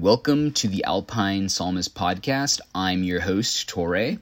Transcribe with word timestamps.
Welcome 0.00 0.52
to 0.52 0.66
the 0.66 0.84
Alpine 0.84 1.50
Psalmist 1.50 1.94
Podcast. 1.94 2.60
I'm 2.74 3.04
your 3.04 3.20
host, 3.20 3.68
Torre, 3.68 4.16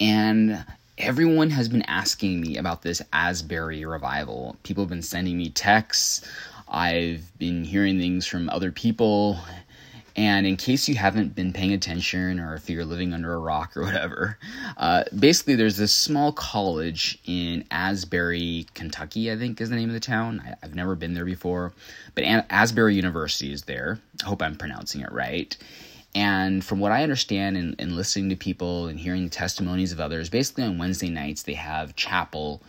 and 0.00 0.64
everyone 0.96 1.50
has 1.50 1.68
been 1.68 1.82
asking 1.82 2.40
me 2.40 2.56
about 2.56 2.80
this 2.80 3.02
Asbury 3.12 3.84
revival. 3.84 4.56
People 4.62 4.84
have 4.84 4.88
been 4.88 5.02
sending 5.02 5.36
me 5.36 5.50
texts. 5.50 6.26
I've 6.66 7.30
been 7.38 7.64
hearing 7.64 7.98
things 7.98 8.26
from 8.26 8.48
other 8.48 8.72
people, 8.72 9.38
and 10.16 10.46
in 10.46 10.56
case 10.56 10.88
you 10.88 10.94
haven't 10.94 11.34
been 11.34 11.52
paying 11.52 11.72
attention 11.72 12.38
or 12.38 12.54
if 12.54 12.70
you're 12.70 12.84
living 12.84 13.12
under 13.12 13.32
a 13.32 13.38
rock 13.38 13.76
or 13.76 13.82
whatever, 13.82 14.38
uh, 14.76 15.04
basically 15.18 15.56
there's 15.56 15.76
this 15.76 15.92
small 15.92 16.32
college 16.32 17.18
in 17.26 17.64
Asbury, 17.70 18.66
Kentucky, 18.74 19.32
I 19.32 19.36
think 19.36 19.60
is 19.60 19.70
the 19.70 19.76
name 19.76 19.88
of 19.88 19.94
the 19.94 20.00
town. 20.00 20.42
I, 20.44 20.54
have 20.64 20.74
never 20.74 20.94
been 20.94 21.14
there 21.14 21.24
before, 21.24 21.72
but 22.14 22.24
Asbury 22.24 22.94
University 22.94 23.52
is 23.52 23.62
there. 23.62 23.98
I 24.22 24.28
hope 24.28 24.40
I'm 24.40 24.56
pronouncing 24.56 25.00
it 25.00 25.10
right. 25.10 25.56
And 26.14 26.64
from 26.64 26.78
what 26.78 26.92
I 26.92 27.02
understand 27.02 27.56
and, 27.56 27.74
and 27.80 27.96
listening 27.96 28.28
to 28.30 28.36
people 28.36 28.86
and 28.86 29.00
hearing 29.00 29.24
the 29.24 29.30
testimonies 29.30 29.90
of 29.90 29.98
others, 29.98 30.28
basically 30.30 30.62
on 30.62 30.78
Wednesday 30.78 31.08
nights 31.08 31.42
they 31.42 31.54
have 31.54 31.96
chapel 31.96 32.62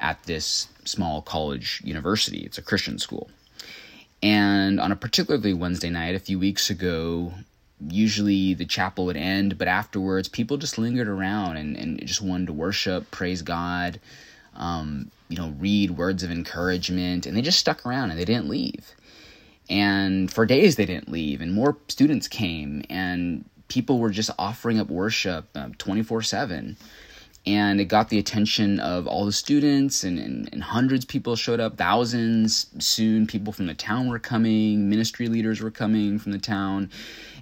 at 0.00 0.20
this 0.24 0.66
small 0.84 1.22
college 1.22 1.80
university. 1.84 2.40
It's 2.40 2.58
a 2.58 2.62
Christian 2.62 2.98
school. 2.98 3.30
And 4.22 4.80
on 4.80 4.92
a 4.92 4.96
particularly 4.96 5.54
Wednesday 5.54 5.90
night, 5.90 6.14
a 6.14 6.20
few 6.20 6.38
weeks 6.38 6.68
ago, 6.68 7.32
usually 7.88 8.54
the 8.54 8.66
chapel 8.66 9.06
would 9.06 9.16
end, 9.16 9.56
but 9.56 9.68
afterwards, 9.68 10.28
people 10.28 10.58
just 10.58 10.78
lingered 10.78 11.08
around 11.08 11.56
and, 11.56 11.76
and 11.76 12.06
just 12.06 12.20
wanted 12.20 12.46
to 12.48 12.52
worship, 12.52 13.10
praise 13.10 13.40
God, 13.42 14.00
um, 14.56 15.10
you 15.28 15.38
know, 15.38 15.54
read 15.58 15.92
words 15.92 16.22
of 16.22 16.30
encouragement, 16.30 17.24
and 17.24 17.36
they 17.36 17.42
just 17.42 17.58
stuck 17.58 17.86
around 17.86 18.10
and 18.10 18.18
they 18.18 18.24
didn't 18.24 18.48
leave. 18.48 18.94
And 19.70 20.30
for 20.30 20.44
days, 20.44 20.76
they 20.76 20.84
didn't 20.84 21.10
leave, 21.10 21.40
and 21.40 21.54
more 21.54 21.76
students 21.88 22.28
came, 22.28 22.82
and 22.90 23.44
people 23.68 24.00
were 24.00 24.10
just 24.10 24.30
offering 24.38 24.80
up 24.80 24.88
worship 24.88 25.46
uh, 25.54 25.68
24 25.78 26.18
uh, 26.18 26.22
7 26.22 26.76
and 27.46 27.80
it 27.80 27.86
got 27.86 28.10
the 28.10 28.18
attention 28.18 28.78
of 28.80 29.06
all 29.06 29.24
the 29.24 29.32
students 29.32 30.04
and, 30.04 30.18
and, 30.18 30.48
and, 30.52 30.62
hundreds 30.62 31.04
of 31.04 31.08
people 31.08 31.36
showed 31.36 31.58
up 31.58 31.76
thousands 31.76 32.66
soon 32.78 33.26
people 33.26 33.52
from 33.52 33.66
the 33.66 33.74
town 33.74 34.08
were 34.08 34.18
coming 34.18 34.90
ministry 34.90 35.26
leaders 35.26 35.60
were 35.60 35.70
coming 35.70 36.18
from 36.18 36.32
the 36.32 36.38
town. 36.38 36.90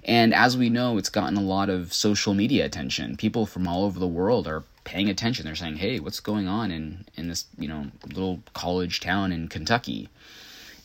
And 0.05 0.33
as 0.33 0.57
we 0.57 0.69
know 0.69 0.97
it's 0.97 1.09
gotten 1.09 1.37
a 1.37 1.41
lot 1.41 1.69
of 1.69 1.93
social 1.93 2.33
media 2.33 2.65
attention. 2.65 3.17
People 3.17 3.45
from 3.45 3.67
all 3.67 3.83
over 3.83 3.99
the 3.99 4.07
world 4.07 4.47
are 4.47 4.63
paying 4.85 5.09
attention. 5.09 5.45
They're 5.45 5.55
saying 5.55 5.77
hey 5.77 5.99
what's 5.99 6.21
going 6.21 6.47
on 6.47 6.71
in, 6.71 7.05
in 7.17 7.27
this 7.27 7.45
you 7.57 7.67
know 7.67 7.87
little 8.07 8.41
college 8.53 9.01
town 9.01 9.33
in 9.33 9.49
kentucky? 9.49 10.07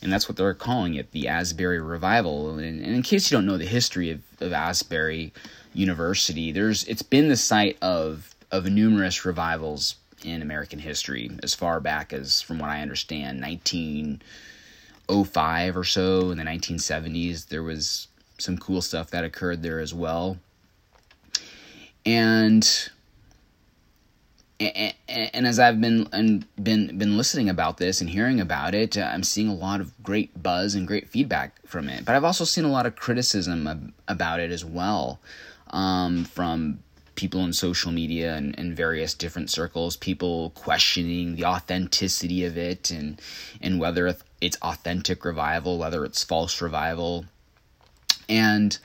And 0.01 0.11
that's 0.11 0.27
what 0.27 0.35
they're 0.35 0.53
calling 0.53 0.95
it 0.95 1.11
the 1.13 1.29
asbury 1.29 1.79
revival. 1.79 2.59
And, 2.59 2.83
and 2.83 2.95
in 2.95 3.01
case 3.01 3.31
you 3.31 3.37
don't 3.37 3.45
know 3.45 3.57
the 3.57 3.65
history 3.65 4.11
of, 4.11 4.19
of 4.41 4.51
asbury 4.51 5.31
university 5.73 6.51
there's 6.51 6.83
it's 6.85 7.01
been 7.01 7.27
the 7.27 7.35
site 7.35 7.77
of 7.81 8.34
of 8.51 8.65
numerous 8.65 9.25
revivals 9.25 9.95
in 10.23 10.41
American 10.41 10.79
history, 10.79 11.29
as 11.43 11.53
far 11.53 11.79
back 11.79 12.11
as, 12.13 12.41
from 12.41 12.57
what 12.59 12.69
I 12.69 12.81
understand, 12.81 13.41
1905 13.41 15.77
or 15.77 15.83
so 15.83 16.31
in 16.31 16.37
the 16.37 16.43
1970s. 16.43 17.47
There 17.47 17.63
was 17.63 18.07
some 18.37 18.57
cool 18.57 18.81
stuff 18.81 19.11
that 19.11 19.23
occurred 19.23 19.61
there 19.61 19.79
as 19.79 19.93
well. 19.93 20.37
And 22.05 22.67
and, 24.59 24.93
and 25.07 25.47
as 25.47 25.59
I've 25.59 25.81
been 25.81 26.07
and 26.13 26.45
been 26.61 26.97
been 26.97 27.17
listening 27.17 27.49
about 27.49 27.77
this 27.77 27.99
and 27.99 28.09
hearing 28.09 28.39
about 28.39 28.73
it, 28.73 28.97
I'm 28.97 29.23
seeing 29.23 29.49
a 29.49 29.53
lot 29.53 29.81
of 29.81 29.91
great 30.01 30.41
buzz 30.41 30.75
and 30.75 30.87
great 30.87 31.09
feedback 31.09 31.59
from 31.67 31.89
it. 31.89 32.05
But 32.05 32.15
I've 32.15 32.23
also 32.23 32.45
seen 32.45 32.63
a 32.63 32.71
lot 32.71 32.85
of 32.85 32.95
criticism 32.95 33.93
about 34.07 34.39
it 34.39 34.51
as 34.51 34.63
well, 34.63 35.19
um, 35.71 36.23
from 36.25 36.79
people 37.15 37.41
on 37.41 37.53
social 37.53 37.91
media 37.91 38.35
and, 38.35 38.57
and 38.57 38.75
various 38.75 39.13
different 39.13 39.49
circles, 39.49 39.95
people 39.95 40.51
questioning 40.51 41.35
the 41.35 41.45
authenticity 41.45 42.45
of 42.45 42.57
it 42.57 42.91
and 42.91 43.21
and 43.61 43.79
whether 43.79 44.15
it's 44.41 44.57
authentic 44.61 45.25
revival, 45.25 45.77
whether 45.77 46.05
it's 46.05 46.23
false 46.23 46.61
revival. 46.61 47.25
And 48.27 48.77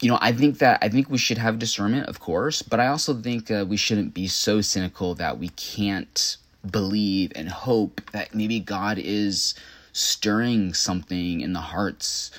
you 0.00 0.08
know, 0.08 0.18
I 0.20 0.32
think 0.32 0.58
that 0.58 0.78
I 0.82 0.88
think 0.88 1.10
we 1.10 1.18
should 1.18 1.38
have 1.38 1.58
discernment, 1.58 2.08
of 2.08 2.20
course, 2.20 2.62
but 2.62 2.80
I 2.80 2.86
also 2.86 3.14
think 3.14 3.50
uh, 3.50 3.66
we 3.68 3.76
shouldn't 3.76 4.14
be 4.14 4.28
so 4.28 4.60
cynical 4.60 5.14
that 5.16 5.38
we 5.38 5.48
can't 5.50 6.36
believe 6.70 7.32
and 7.34 7.48
hope 7.48 8.00
that 8.12 8.34
maybe 8.34 8.60
God 8.60 8.98
is 8.98 9.54
stirring 9.92 10.72
something 10.72 11.40
in 11.40 11.52
the 11.52 11.60
hearts 11.60 12.30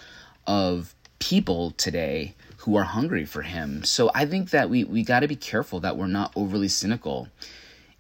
of 0.47 0.95
people 1.19 1.72
today 1.72 2.34
who 2.61 2.75
are 2.75 2.83
hungry 2.83 3.25
for 3.25 3.41
him. 3.41 3.83
So 3.83 4.11
I 4.13 4.25
think 4.25 4.51
that 4.51 4.69
we, 4.69 4.83
we 4.83 5.03
got 5.03 5.22
to 5.22 5.27
be 5.27 5.35
careful 5.35 5.79
that 5.79 5.97
we're 5.97 6.07
not 6.07 6.31
overly 6.35 6.67
cynical. 6.67 7.27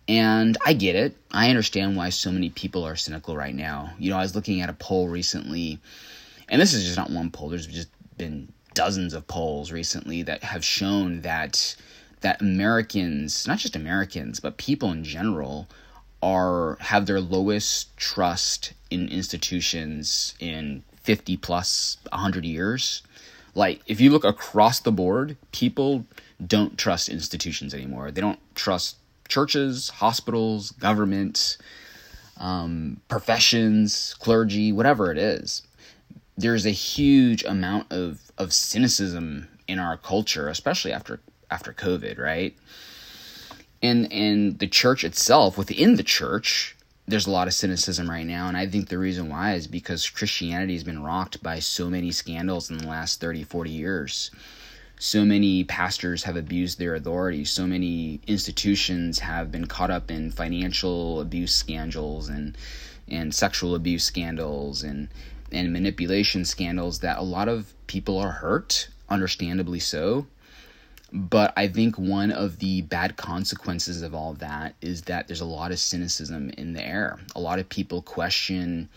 And 0.07 0.57
I 0.65 0.73
get 0.73 0.95
it. 0.95 1.15
I 1.31 1.49
understand 1.49 1.95
why 1.95 2.09
so 2.09 2.31
many 2.31 2.49
people 2.49 2.83
are 2.83 2.95
cynical 2.95 3.35
right 3.35 3.55
now. 3.55 3.93
You 3.97 4.11
know, 4.11 4.17
I 4.17 4.21
was 4.21 4.35
looking 4.35 4.61
at 4.61 4.69
a 4.69 4.73
poll 4.73 5.07
recently, 5.07 5.79
and 6.47 6.61
this 6.61 6.73
is 6.73 6.83
just 6.83 6.97
not 6.97 7.09
one 7.09 7.31
poll, 7.31 7.49
there's 7.49 7.65
just 7.65 7.89
been 8.17 8.51
dozens 8.73 9.13
of 9.13 9.27
polls 9.27 9.71
recently 9.71 10.21
that 10.23 10.43
have 10.43 10.63
shown 10.63 11.21
that 11.21 11.75
that 12.21 12.39
Americans, 12.39 13.47
not 13.47 13.57
just 13.57 13.75
Americans, 13.75 14.39
but 14.39 14.57
people 14.57 14.91
in 14.91 15.03
general, 15.03 15.67
are 16.21 16.77
have 16.81 17.07
their 17.07 17.19
lowest 17.19 17.95
trust 17.97 18.73
in 18.91 19.09
institutions 19.09 20.35
in 20.39 20.83
50 21.01 21.37
plus 21.37 21.97
100 22.11 22.45
years. 22.45 23.01
Like, 23.53 23.81
if 23.85 23.99
you 23.99 24.11
look 24.11 24.23
across 24.23 24.79
the 24.79 24.91
board, 24.91 25.37
people 25.51 26.05
don't 26.45 26.77
trust 26.77 27.09
institutions 27.09 27.73
anymore. 27.73 28.11
They 28.11 28.21
don't 28.21 28.39
trust 28.55 28.97
churches, 29.27 29.89
hospitals, 29.89 30.71
government, 30.71 31.57
um, 32.37 33.01
professions, 33.07 34.15
clergy, 34.19 34.71
whatever 34.71 35.11
it 35.11 35.17
is. 35.17 35.63
There's 36.37 36.65
a 36.65 36.71
huge 36.71 37.43
amount 37.43 37.91
of, 37.91 38.31
of 38.37 38.53
cynicism 38.53 39.47
in 39.67 39.79
our 39.79 39.97
culture, 39.97 40.47
especially 40.47 40.91
after 40.91 41.19
after 41.49 41.73
COVID, 41.73 42.17
right? 42.17 42.55
And 43.81 44.11
and 44.11 44.59
the 44.59 44.67
church 44.67 45.03
itself, 45.03 45.57
within 45.57 45.95
the 45.95 46.03
church, 46.03 46.75
there's 47.11 47.27
a 47.27 47.31
lot 47.31 47.47
of 47.47 47.53
cynicism 47.53 48.09
right 48.09 48.25
now 48.25 48.47
and 48.47 48.57
i 48.57 48.65
think 48.65 48.89
the 48.89 48.97
reason 48.97 49.29
why 49.29 49.53
is 49.53 49.67
because 49.67 50.09
christianity 50.09 50.73
has 50.73 50.83
been 50.83 51.03
rocked 51.03 51.43
by 51.43 51.59
so 51.59 51.89
many 51.89 52.11
scandals 52.11 52.71
in 52.71 52.77
the 52.77 52.87
last 52.87 53.19
30 53.19 53.43
40 53.51 53.69
years. 53.69 54.31
So 54.97 55.25
many 55.25 55.65
pastors 55.65 56.23
have 56.23 56.37
abused 56.37 56.79
their 56.79 56.95
authority. 56.95 57.43
So 57.43 57.67
many 57.67 58.21
institutions 58.27 59.19
have 59.19 59.51
been 59.51 59.67
caught 59.67 59.91
up 59.91 60.09
in 60.09 60.31
financial 60.31 61.19
abuse 61.19 61.53
scandals 61.53 62.29
and 62.29 62.57
and 63.09 63.35
sexual 63.35 63.75
abuse 63.75 64.05
scandals 64.05 64.83
and 64.83 65.09
and 65.51 65.73
manipulation 65.73 66.45
scandals 66.45 66.99
that 66.99 67.17
a 67.17 67.23
lot 67.23 67.49
of 67.49 67.73
people 67.87 68.17
are 68.17 68.31
hurt 68.31 68.87
understandably 69.09 69.79
so 69.79 70.27
but 71.13 71.53
I 71.57 71.67
think 71.67 71.97
one 71.97 72.31
of 72.31 72.59
the 72.59 72.81
bad 72.81 73.17
consequences 73.17 74.01
of 74.01 74.15
all 74.15 74.31
of 74.31 74.39
that 74.39 74.75
is 74.81 75.03
that 75.03 75.27
there's 75.27 75.41
a 75.41 75.45
lot 75.45 75.71
of 75.71 75.79
cynicism 75.79 76.51
in 76.51 76.73
the 76.73 76.85
air. 76.85 77.19
A 77.35 77.39
lot 77.39 77.59
of 77.59 77.67
people 77.67 78.01
question 78.01 78.89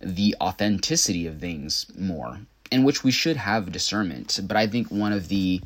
the 0.00 0.36
authenticity 0.40 1.26
of 1.26 1.40
things 1.40 1.86
more, 1.96 2.40
in 2.70 2.84
which 2.84 3.02
we 3.02 3.10
should 3.10 3.36
have 3.38 3.72
discernment. 3.72 4.40
But 4.42 4.56
I 4.56 4.66
think 4.66 4.90
one 4.90 5.12
of 5.12 5.28
the 5.28 5.62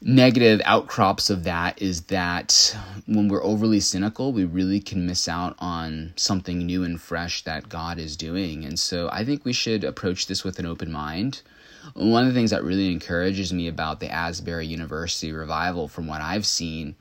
negative 0.00 0.60
outcrops 0.64 1.30
of 1.30 1.44
that 1.44 1.80
is 1.80 2.02
that 2.02 2.76
when 3.06 3.28
we're 3.28 3.44
overly 3.44 3.78
cynical, 3.78 4.32
we 4.32 4.44
really 4.44 4.80
can 4.80 5.06
miss 5.06 5.28
out 5.28 5.54
on 5.58 6.12
something 6.16 6.58
new 6.58 6.82
and 6.82 7.00
fresh 7.00 7.44
that 7.44 7.68
God 7.68 7.98
is 7.98 8.16
doing. 8.16 8.64
And 8.64 8.78
so 8.78 9.08
I 9.12 9.24
think 9.24 9.44
we 9.44 9.52
should 9.52 9.84
approach 9.84 10.26
this 10.26 10.42
with 10.42 10.58
an 10.58 10.66
open 10.66 10.90
mind 10.90 11.42
one 11.94 12.26
of 12.26 12.32
the 12.32 12.38
things 12.38 12.50
that 12.50 12.64
really 12.64 12.90
encourages 12.90 13.52
me 13.52 13.68
about 13.68 14.00
the 14.00 14.10
Asbury 14.10 14.66
University 14.66 15.32
revival, 15.32 15.88
from 15.88 16.06
what 16.06 16.20
I've 16.20 16.46
seen, 16.46 16.94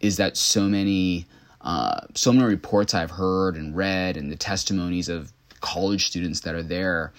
is 0.00 0.16
that 0.16 0.36
so 0.36 0.62
many, 0.62 1.26
uh, 1.60 2.00
so 2.14 2.32
many 2.32 2.46
reports 2.46 2.94
I've 2.94 3.10
heard 3.10 3.56
and 3.56 3.76
read, 3.76 4.16
and 4.16 4.30
the 4.30 4.36
testimonies 4.36 5.08
of 5.08 5.32
college 5.60 6.06
students 6.06 6.40
that 6.40 6.54
are 6.54 6.62
there. 6.62 7.12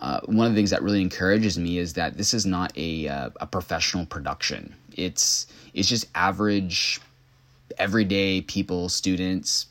Uh, 0.00 0.20
one 0.24 0.46
of 0.46 0.52
the 0.52 0.58
things 0.58 0.70
that 0.70 0.82
really 0.82 1.02
encourages 1.02 1.58
me 1.58 1.78
is 1.78 1.94
that 1.94 2.16
this 2.16 2.32
is 2.32 2.46
not 2.46 2.72
a 2.76 3.08
uh, 3.08 3.30
a 3.40 3.46
professional 3.46 4.06
production. 4.06 4.74
It's 4.96 5.46
it's 5.74 5.88
just 5.88 6.06
average, 6.14 7.00
everyday 7.76 8.40
people, 8.40 8.88
students, 8.88 9.66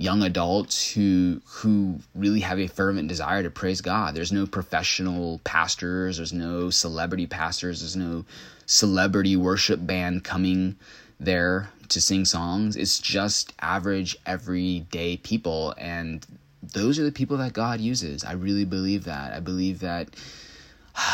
young 0.00 0.22
adults 0.22 0.92
who 0.92 1.42
who 1.44 1.98
really 2.14 2.40
have 2.40 2.58
a 2.58 2.66
fervent 2.66 3.06
desire 3.06 3.42
to 3.42 3.50
praise 3.50 3.82
God. 3.82 4.14
There's 4.14 4.32
no 4.32 4.46
professional 4.46 5.40
pastors, 5.44 6.16
there's 6.16 6.32
no 6.32 6.70
celebrity 6.70 7.26
pastors, 7.26 7.80
there's 7.80 7.96
no 7.96 8.24
celebrity 8.64 9.36
worship 9.36 9.86
band 9.86 10.24
coming 10.24 10.76
there 11.18 11.68
to 11.90 12.00
sing 12.00 12.24
songs. 12.24 12.76
It's 12.76 12.98
just 12.98 13.52
average 13.60 14.16
everyday 14.24 15.18
people 15.18 15.74
and 15.76 16.26
those 16.62 16.98
are 16.98 17.04
the 17.04 17.12
people 17.12 17.36
that 17.38 17.52
God 17.52 17.80
uses. 17.80 18.24
I 18.24 18.32
really 18.32 18.64
believe 18.64 19.04
that. 19.04 19.34
I 19.34 19.40
believe 19.40 19.80
that 19.80 20.08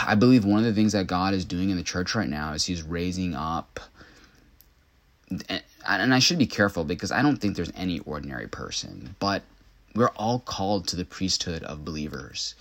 I 0.06 0.14
believe 0.14 0.44
one 0.44 0.60
of 0.60 0.64
the 0.64 0.74
things 0.74 0.92
that 0.92 1.08
God 1.08 1.34
is 1.34 1.44
doing 1.44 1.70
in 1.70 1.76
the 1.76 1.82
church 1.82 2.14
right 2.14 2.28
now 2.28 2.52
is 2.52 2.64
He's 2.64 2.84
raising 2.84 3.34
up. 3.34 3.80
And 5.88 6.12
I 6.12 6.18
should 6.18 6.38
be 6.38 6.46
careful 6.46 6.84
because 6.84 7.12
I 7.12 7.22
don't 7.22 7.36
think 7.36 7.56
there's 7.56 7.72
any 7.76 8.00
ordinary 8.00 8.48
person, 8.48 9.14
but 9.18 9.42
we're 9.94 10.10
all 10.16 10.40
called 10.40 10.86
to 10.88 10.96
the 10.96 11.04
priesthood 11.04 11.62
of 11.62 11.84
believers. 11.84 12.54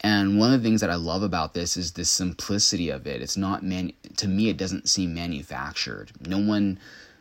And 0.00 0.38
one 0.38 0.52
of 0.52 0.62
the 0.62 0.68
things 0.68 0.80
that 0.80 0.90
I 0.90 0.94
love 0.94 1.22
about 1.22 1.54
this 1.54 1.76
is 1.76 1.92
the 1.92 2.04
simplicity 2.04 2.90
of 2.90 3.06
it. 3.06 3.20
It's 3.20 3.36
not 3.36 3.64
man 3.64 3.92
to 4.16 4.28
me 4.28 4.48
it 4.48 4.56
doesn't 4.56 4.88
seem 4.88 5.14
manufactured. 5.14 6.12
No 6.26 6.38
one 6.38 6.78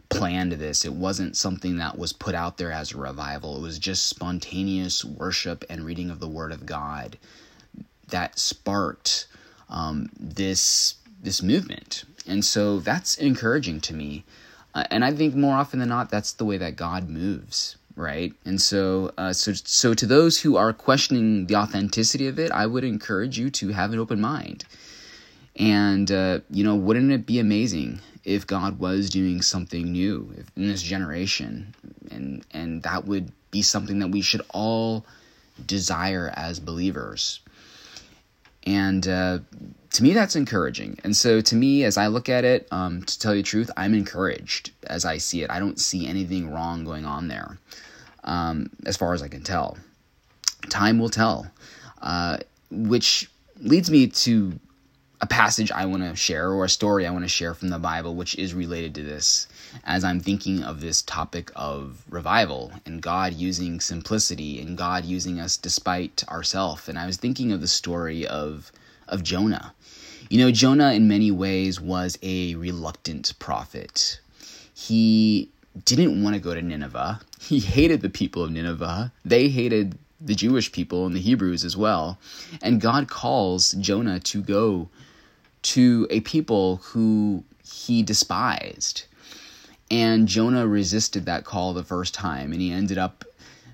planned 0.09 0.53
this. 0.53 0.85
It 0.85 0.93
wasn't 0.93 1.35
something 1.35 1.77
that 1.77 1.97
was 1.97 2.13
put 2.13 2.35
out 2.35 2.57
there 2.57 2.71
as 2.71 2.91
a 2.91 2.97
revival. 2.97 3.57
It 3.57 3.61
was 3.61 3.79
just 3.79 4.07
spontaneous 4.07 5.03
worship 5.03 5.65
and 5.69 5.85
reading 5.85 6.09
of 6.09 6.19
the 6.19 6.27
word 6.27 6.51
of 6.51 6.65
God 6.65 7.17
that 8.09 8.37
sparked 8.39 9.27
um, 9.69 10.09
this 10.19 10.95
this 11.21 11.41
movement. 11.41 12.05
And 12.27 12.45
so 12.45 12.79
that's 12.79 13.17
encouraging 13.17 13.81
to 13.81 13.93
me. 13.93 14.23
Uh, 14.77 14.83
and 14.91 15.03
I 15.03 15.11
think 15.11 15.33
more 15.33 15.55
often 15.55 15.79
than 15.79 15.89
not 15.89 16.11
that's 16.11 16.33
the 16.33 16.45
way 16.45 16.57
that 16.57 16.75
God 16.75 17.09
moves 17.09 17.77
right? 17.95 18.31
And 18.45 18.61
so, 18.61 19.11
uh, 19.17 19.33
so, 19.33 19.53
so 19.53 19.95
to 19.95 20.05
those 20.05 20.39
who 20.39 20.55
are 20.55 20.71
questioning 20.71 21.47
the 21.47 21.55
authenticity 21.55 22.27
of 22.27 22.37
it, 22.37 22.51
I 22.51 22.67
would 22.67 22.83
encourage 22.83 23.39
you 23.39 23.49
to 23.49 23.69
have 23.69 23.91
an 23.91 23.97
open 23.97 24.21
mind. 24.21 24.65
And 25.55 26.11
uh, 26.11 26.41
you 26.51 26.63
know, 26.63 26.75
wouldn't 26.75 27.11
it 27.11 27.25
be 27.25 27.39
amazing 27.39 27.99
if 28.23 28.45
God 28.45 28.77
was 28.77 29.09
doing 29.09 29.41
something 29.41 29.91
new 29.91 30.31
in 30.55 30.67
this 30.67 30.83
generation, 30.83 31.73
and 32.11 32.45
and 32.51 32.83
that 32.83 33.05
would 33.05 33.31
be 33.49 33.63
something 33.63 33.97
that 33.97 34.09
we 34.09 34.21
should 34.21 34.43
all 34.49 35.03
desire 35.65 36.31
as 36.35 36.59
believers. 36.59 37.39
And 38.67 39.07
uh, 39.07 39.39
to 39.97 40.03
me, 40.03 40.13
that's 40.13 40.35
encouraging. 40.35 40.99
And 41.03 41.17
so, 41.17 41.41
to 41.41 41.55
me, 41.55 41.83
as 41.83 41.97
I 41.97 42.05
look 42.05 42.29
at 42.29 42.45
it, 42.45 42.67
um, 42.69 43.01
to 43.01 43.17
tell 43.19 43.33
you 43.33 43.41
the 43.41 43.47
truth, 43.47 43.71
I'm 43.75 43.95
encouraged 43.95 44.69
as 44.85 45.05
I 45.05 45.17
see 45.17 45.41
it. 45.41 45.49
I 45.49 45.57
don't 45.57 45.79
see 45.79 46.05
anything 46.05 46.51
wrong 46.51 46.85
going 46.85 47.03
on 47.03 47.29
there 47.29 47.57
um, 48.23 48.69
as 48.85 48.95
far 48.95 49.15
as 49.15 49.23
I 49.23 49.27
can 49.27 49.41
tell. 49.41 49.75
Time 50.69 50.99
will 50.99 51.09
tell, 51.09 51.47
uh, 51.99 52.37
which 52.69 53.27
leads 53.59 53.89
me 53.89 54.05
to 54.05 54.59
a 55.19 55.25
passage 55.25 55.71
I 55.71 55.87
want 55.87 56.03
to 56.03 56.15
share 56.15 56.51
or 56.51 56.65
a 56.65 56.69
story 56.69 57.07
I 57.07 57.09
want 57.09 57.25
to 57.25 57.27
share 57.29 57.55
from 57.55 57.69
the 57.69 57.79
Bible, 57.79 58.13
which 58.13 58.35
is 58.35 58.53
related 58.53 58.93
to 58.95 59.03
this, 59.03 59.47
as 59.83 60.03
I'm 60.03 60.19
thinking 60.19 60.61
of 60.61 60.79
this 60.79 61.01
topic 61.01 61.51
of 61.55 62.03
revival 62.07 62.71
and 62.85 63.01
God 63.01 63.33
using 63.33 63.79
simplicity 63.79 64.61
and 64.61 64.77
God 64.77 65.05
using 65.05 65.39
us 65.39 65.57
despite 65.57 66.23
ourself. 66.29 66.87
And 66.87 66.99
I 66.99 67.07
was 67.07 67.17
thinking 67.17 67.51
of 67.51 67.61
the 67.61 67.67
story 67.67 68.27
of 68.27 68.71
of 69.07 69.23
Jonah. 69.23 69.73
You 70.29 70.39
know, 70.39 70.51
Jonah 70.51 70.93
in 70.93 71.07
many 71.07 71.31
ways 71.31 71.79
was 71.79 72.17
a 72.21 72.55
reluctant 72.55 73.33
prophet. 73.39 74.19
He 74.73 75.49
didn't 75.85 76.21
want 76.23 76.35
to 76.35 76.41
go 76.41 76.53
to 76.53 76.61
Nineveh. 76.61 77.21
He 77.39 77.59
hated 77.59 78.01
the 78.01 78.09
people 78.09 78.43
of 78.43 78.51
Nineveh. 78.51 79.11
They 79.23 79.49
hated 79.49 79.97
the 80.19 80.35
Jewish 80.35 80.71
people 80.71 81.05
and 81.05 81.15
the 81.15 81.21
Hebrews 81.21 81.63
as 81.63 81.77
well. 81.77 82.17
And 82.61 82.81
God 82.81 83.07
calls 83.07 83.71
Jonah 83.73 84.19
to 84.21 84.41
go 84.41 84.89
to 85.63 86.07
a 86.09 86.21
people 86.21 86.77
who 86.77 87.43
he 87.63 88.03
despised. 88.03 89.03
And 89.89 90.27
Jonah 90.27 90.67
resisted 90.67 91.25
that 91.25 91.45
call 91.45 91.73
the 91.73 91.83
first 91.83 92.13
time, 92.13 92.51
and 92.51 92.61
he 92.61 92.71
ended 92.71 92.97
up 92.97 93.23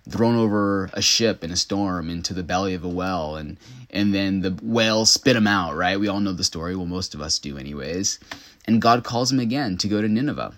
thrown 0.10 0.36
over 0.36 0.90
a 0.94 1.02
ship 1.02 1.44
in 1.44 1.52
a 1.52 1.56
storm 1.56 2.10
into 2.10 2.34
the 2.34 2.44
belly 2.44 2.74
of 2.74 2.84
a 2.84 2.90
well 2.90 3.36
and 3.36 3.58
and 3.90 4.14
then 4.14 4.42
the 4.42 4.52
whale 4.62 5.06
spit 5.06 5.36
him 5.36 5.48
out 5.48 5.76
right 5.76 6.00
we 6.00 6.08
all 6.08 6.20
know 6.20 6.34
the 6.34 6.44
story 6.44 6.76
well 6.76 6.86
most 6.86 7.16
of 7.16 7.22
us 7.22 7.40
do 7.40 7.58
anyways 7.58 8.20
and 8.66 8.82
god 8.82 9.04
calls 9.04 9.32
him 9.32 9.40
again 9.40 9.78
to 9.78 9.88
go 9.88 10.02
to 10.02 10.08
nineveh 10.08 10.54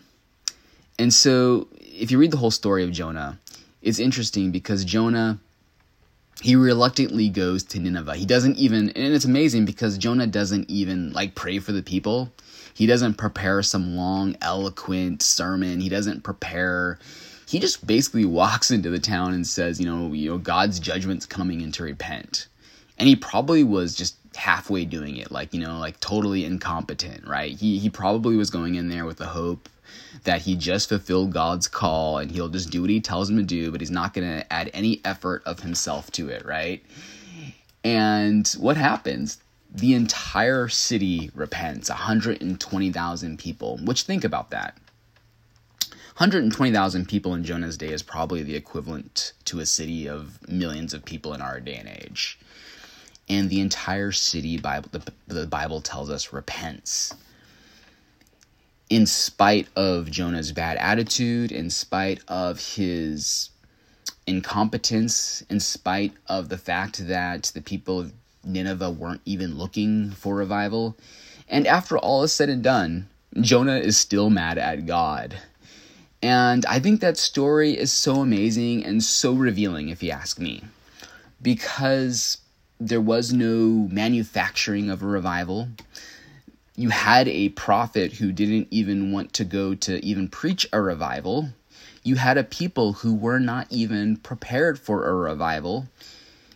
and 0.97 1.13
so, 1.13 1.67
if 1.79 2.11
you 2.11 2.17
read 2.17 2.31
the 2.31 2.37
whole 2.37 2.51
story 2.51 2.83
of 2.83 2.91
Jonah, 2.91 3.39
it's 3.81 3.99
interesting 3.99 4.51
because 4.51 4.85
Jonah 4.85 5.39
he 6.41 6.53
reluctantly 6.53 7.29
goes 7.29 7.63
to 7.63 7.79
Nineveh. 7.79 8.15
He 8.15 8.25
doesn't 8.25 8.57
even 8.57 8.89
and 8.89 9.13
it's 9.13 9.23
amazing 9.23 9.63
because 9.63 9.97
Jonah 9.97 10.27
doesn't 10.27 10.69
even 10.69 11.13
like 11.13 11.33
pray 11.33 11.59
for 11.59 11.71
the 11.71 11.81
people. 11.81 12.29
He 12.73 12.85
doesn't 12.85 13.13
prepare 13.13 13.63
some 13.63 13.95
long 13.95 14.35
eloquent 14.41 15.21
sermon. 15.21 15.79
He 15.79 15.87
doesn't 15.87 16.25
prepare 16.25 16.99
he 17.47 17.59
just 17.59 17.85
basically 17.85 18.25
walks 18.25 18.71
into 18.71 18.89
the 18.89 18.99
town 18.99 19.33
and 19.33 19.45
says, 19.45 19.79
you 19.79 19.85
know, 19.85 20.13
you 20.13 20.31
know 20.31 20.37
God's 20.37 20.79
judgment's 20.79 21.25
coming 21.25 21.61
in 21.61 21.71
to 21.73 21.83
repent. 21.83 22.47
And 22.97 23.07
he 23.07 23.15
probably 23.15 23.63
was 23.63 23.93
just 23.93 24.15
halfway 24.35 24.85
doing 24.85 25.17
it, 25.17 25.31
like, 25.31 25.53
you 25.53 25.59
know, 25.59 25.79
like 25.79 25.99
totally 25.99 26.45
incompetent, 26.45 27.27
right? 27.27 27.51
He 27.51 27.77
he 27.77 27.89
probably 27.89 28.35
was 28.35 28.49
going 28.49 28.75
in 28.75 28.89
there 28.89 29.05
with 29.05 29.17
the 29.17 29.27
hope 29.27 29.69
that 30.23 30.41
he 30.41 30.55
just 30.55 30.89
fulfilled 30.89 31.31
God's 31.33 31.67
call 31.67 32.17
and 32.17 32.31
he'll 32.31 32.49
just 32.49 32.69
do 32.69 32.81
what 32.81 32.89
he 32.89 32.99
tells 33.01 33.29
him 33.29 33.37
to 33.37 33.43
do, 33.43 33.71
but 33.71 33.81
he's 33.81 33.91
not 33.91 34.13
going 34.13 34.27
to 34.27 34.53
add 34.53 34.71
any 34.73 35.01
effort 35.05 35.43
of 35.45 35.59
himself 35.59 36.11
to 36.11 36.29
it, 36.29 36.45
right? 36.45 36.83
And 37.83 38.47
what 38.59 38.77
happens? 38.77 39.37
The 39.71 39.93
entire 39.93 40.69
city 40.69 41.29
repents, 41.35 41.89
120,000 41.89 43.37
people, 43.37 43.77
which 43.83 44.03
think 44.03 44.23
about 44.23 44.49
that. 44.51 44.77
120,000 46.17 47.09
people 47.09 47.33
in 47.33 47.43
Jonah's 47.43 47.77
day 47.77 47.89
is 47.89 48.01
probably 48.01 48.41
the 48.41 48.55
equivalent 48.55 49.33
to 49.43 49.59
a 49.59 49.65
city 49.65 50.07
of 50.07 50.39
millions 50.47 50.93
of 50.93 51.03
people 51.03 51.33
in 51.33 51.41
our 51.41 51.59
day 51.59 51.75
and 51.75 51.89
age. 51.89 52.39
And 53.27 53.49
the 53.49 53.59
entire 53.59 54.13
city, 54.13 54.57
Bible, 54.57 54.89
the, 54.93 55.01
the 55.27 55.45
Bible 55.45 55.81
tells 55.81 56.09
us, 56.09 56.31
repents 56.31 57.13
in 58.89 59.05
spite 59.05 59.67
of 59.75 60.09
Jonah's 60.09 60.53
bad 60.53 60.77
attitude, 60.77 61.51
in 61.51 61.69
spite 61.69 62.21
of 62.29 62.75
his 62.75 63.49
incompetence, 64.25 65.43
in 65.49 65.59
spite 65.59 66.13
of 66.27 66.47
the 66.47 66.57
fact 66.57 67.07
that 67.07 67.51
the 67.53 67.61
people 67.61 67.99
of 67.99 68.13
Nineveh 68.43 68.91
weren't 68.91 69.21
even 69.25 69.57
looking 69.57 70.11
for 70.11 70.35
revival. 70.35 70.95
And 71.49 71.67
after 71.67 71.97
all 71.97 72.23
is 72.23 72.31
said 72.31 72.47
and 72.47 72.63
done, 72.63 73.09
Jonah 73.41 73.77
is 73.77 73.97
still 73.97 74.29
mad 74.29 74.57
at 74.57 74.85
God. 74.85 75.35
And 76.25 76.65
I 76.65 76.79
think 76.79 77.01
that 77.01 77.17
story 77.17 77.77
is 77.77 77.91
so 77.91 78.21
amazing 78.21 78.83
and 78.85 79.03
so 79.03 79.33
revealing, 79.33 79.89
if 79.89 80.01
you 80.01 80.11
ask 80.11 80.39
me, 80.39 80.63
because 81.41 82.39
there 82.79 83.01
was 83.01 83.31
no 83.31 83.87
manufacturing 83.91 84.89
of 84.89 85.03
a 85.03 85.07
revival 85.07 85.69
you 86.77 86.89
had 86.89 87.27
a 87.27 87.49
prophet 87.49 88.13
who 88.13 88.31
didn't 88.31 88.67
even 88.69 89.11
want 89.11 89.31
to 89.33 89.45
go 89.45 89.75
to 89.75 90.03
even 90.05 90.27
preach 90.27 90.67
a 90.73 90.81
revival. 90.81 91.49
You 92.03 92.15
had 92.15 92.37
a 92.37 92.43
people 92.43 92.93
who 92.93 93.15
were 93.15 93.39
not 93.39 93.67
even 93.69 94.17
prepared 94.17 94.77
for 94.77 95.07
a 95.07 95.15
revival. 95.15 95.87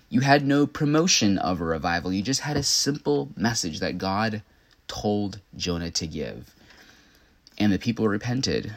You 0.10 0.20
had 0.20 0.46
no 0.46 0.68
promotion 0.68 1.38
of 1.38 1.62
a 1.62 1.66
revival. 1.66 2.12
You 2.12 2.22
just 2.22 2.42
had 2.42 2.58
a 2.58 2.64
simple 2.64 3.30
message 3.38 3.80
that 3.80 3.98
God 3.98 4.42
told 4.88 5.40
Jonah 5.56 5.92
to 5.92 6.08
give. 6.08 6.54
And 7.58 7.72
the 7.72 7.80
people 7.80 8.08
repented. 8.08 8.74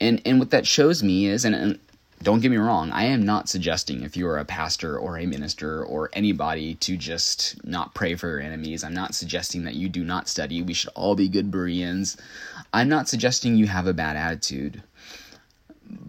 And 0.00 0.22
and 0.24 0.38
what 0.38 0.50
that 0.50 0.66
shows 0.66 1.02
me 1.02 1.26
is 1.26 1.44
and, 1.44 1.54
and 1.54 1.78
don't 2.22 2.40
get 2.40 2.50
me 2.50 2.58
wrong, 2.58 2.90
I 2.90 3.04
am 3.04 3.24
not 3.24 3.48
suggesting 3.48 4.02
if 4.02 4.14
you 4.14 4.28
are 4.28 4.38
a 4.38 4.44
pastor 4.44 4.98
or 4.98 5.18
a 5.18 5.26
minister 5.26 5.82
or 5.82 6.10
anybody 6.12 6.74
to 6.74 6.96
just 6.96 7.64
not 7.64 7.94
pray 7.94 8.14
for 8.14 8.28
your 8.28 8.40
enemies. 8.40 8.84
I'm 8.84 8.92
not 8.92 9.14
suggesting 9.14 9.64
that 9.64 9.74
you 9.74 9.88
do 9.88 10.04
not 10.04 10.28
study. 10.28 10.60
We 10.60 10.74
should 10.74 10.90
all 10.94 11.14
be 11.14 11.28
good 11.28 11.50
Bereans. 11.50 12.18
I'm 12.74 12.90
not 12.90 13.08
suggesting 13.08 13.56
you 13.56 13.68
have 13.68 13.86
a 13.86 13.94
bad 13.94 14.16
attitude. 14.16 14.82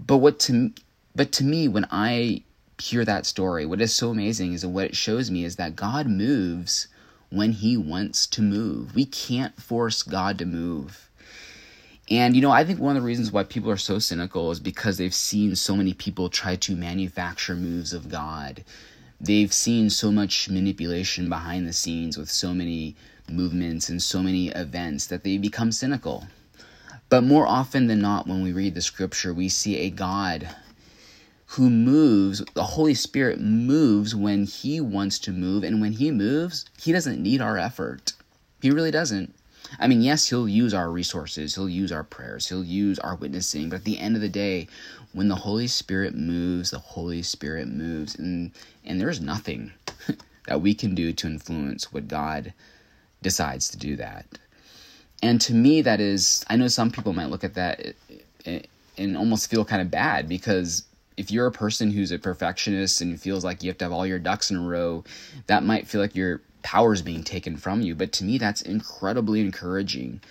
But 0.05 0.17
what 0.17 0.39
to 0.41 0.71
but 1.15 1.31
to 1.33 1.43
me 1.43 1.67
when 1.67 1.88
I 1.91 2.43
hear 2.77 3.05
that 3.05 3.25
story, 3.25 3.65
what 3.65 3.81
is 3.81 3.93
so 3.93 4.10
amazing 4.10 4.53
is 4.53 4.65
what 4.65 4.86
it 4.86 4.95
shows 4.95 5.31
me 5.31 5.45
is 5.45 5.55
that 5.55 5.75
God 5.75 6.07
moves 6.07 6.88
when 7.29 7.53
he 7.53 7.77
wants 7.77 8.27
to 8.27 8.41
move. 8.41 8.95
We 8.95 9.05
can't 9.05 9.60
force 9.62 10.03
God 10.03 10.38
to 10.39 10.45
move. 10.45 11.10
And, 12.12 12.36
you 12.36 12.41
know, 12.41 12.51
I 12.51 12.65
think 12.65 12.82
one 12.82 12.98
of 12.98 13.01
the 13.01 13.08
reasons 13.08 13.32
why 13.32 13.46
people 13.46 13.72
are 13.72 13.77
so 13.77 13.98
cynical 13.98 14.51
is 14.51 14.60
because 14.60 14.98
they've 14.98 15.13
seen 15.13 15.56
so 15.56 15.77
many 15.77 15.94
people 15.94 16.27
try 16.27 16.58
to 16.58 16.75
manufacture 16.75 17.56
moves 17.56 17.94
of 17.94 18.10
God. 18.10 18.65
They've 19.22 19.53
seen 19.53 19.89
so 19.89 20.12
much 20.12 20.50
manipulation 20.50 21.30
behind 21.30 21.65
the 21.65 21.72
scenes 21.72 22.18
with 22.18 22.30
so 22.30 22.53
many 22.53 22.98
movements 23.30 23.88
and 23.88 24.03
so 24.03 24.22
many 24.22 24.50
events 24.50 25.08
that 25.08 25.24
they 25.24 25.38
become 25.38 25.72
cynical. 25.72 26.27
But 27.08 27.24
more 27.24 27.48
often 27.48 27.88
than 27.88 28.01
not, 28.01 28.27
when 28.27 28.44
we 28.44 28.51
read 28.51 28.75
the 28.75 28.82
scripture, 28.82 29.34
we 29.34 29.48
see 29.48 29.77
a 29.77 29.89
God 29.89 30.50
who 31.46 31.70
moves, 31.70 32.44
the 32.56 32.63
Holy 32.63 32.94
Spirit 32.94 33.39
moves 33.39 34.13
when 34.13 34.44
He 34.44 34.82
wants 34.82 35.18
to 35.20 35.32
move. 35.32 35.63
And 35.63 35.80
when 35.80 35.94
He 35.94 36.12
moves, 36.12 36.65
He 36.77 36.91
doesn't 36.91 37.24
need 37.24 37.39
our 37.39 37.58
effort. 37.58 38.12
He 38.62 38.70
really 38.70 38.91
doesn't. 38.91 39.34
I 39.80 39.88
mean, 39.88 40.01
yes, 40.01 40.30
he'll 40.30 40.50
use 40.50 40.74
our 40.74 40.92
resources, 40.92 41.56
he'll 41.56 41.70
use 41.70 41.92
our 41.92 42.04
prayers, 42.04 42.48
he'll 42.48 42.63
use 42.63 43.00
our 43.00 43.16
witnessing, 43.16 43.70
but 43.70 43.78
at 43.78 43.84
the 43.86 44.00
end 44.00 44.16
of 44.16 44.22
the 44.22 44.30
day, 44.30 44.68
when 45.13 45.28
the 45.28 45.36
Holy 45.36 45.68
Spirit 45.68 46.16
moves, 46.16 46.72
the 46.72 46.80
Holy 46.80 47.22
Spirit 47.22 47.68
moves, 47.68 48.16
and 48.16 48.51
and 48.84 49.00
there's 49.00 49.22
nothing, 49.22 49.72
that 50.48 50.62
we 50.62 50.74
can 50.74 50.96
do 50.96 51.13
to 51.13 51.28
influence 51.28 51.92
what 51.94 52.08
God 52.08 52.54
decides 53.22 53.70
to 53.70 53.78
do 53.78 53.96
that. 53.98 54.25
And 55.24 55.40
to 55.42 55.54
me, 55.54 55.82
that 55.82 56.00
is, 56.00 56.44
I 56.50 56.56
know 56.56 56.68
some 56.68 56.92
people 56.92 57.13
might 57.13 57.30
look 57.30 57.44
at 57.44 57.54
that 57.54 57.80
eh, 58.10 58.16
eh, 58.46 58.62
and 58.98 59.16
almost 59.16 59.50
feel 59.50 59.63
kind 59.63 59.82
of 59.82 59.92
bad 59.92 60.28
because 60.28 60.84
if 61.18 61.30
you're 61.30 61.46
a 61.46 61.51
person 61.51 61.92
who's 61.92 62.12
a 62.12 62.18
perfectionist 62.18 63.01
and 63.01 63.22
feels 63.22 63.44
like 63.46 63.62
you 63.62 63.70
have 63.70 63.78
to 63.78 63.86
have 63.86 63.92
all 63.92 64.08
your 64.08 64.18
ducks 64.20 64.50
in 64.50 64.58
a 64.58 64.62
row, 64.62 65.04
that 65.48 65.63
might 65.63 65.88
feel 65.88 66.01
like 66.01 66.16
your 66.16 66.42
power 66.63 66.94
is 66.94 67.01
being 67.01 67.24
taken 67.24 67.58
from 67.58 67.82
you. 67.82 67.96
But 67.96 68.12
to 68.13 68.24
me, 68.24 68.38
that's 68.38 68.62
incredibly 68.62 69.41
encouraging 69.41 70.22